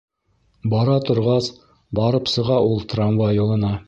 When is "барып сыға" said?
1.99-2.57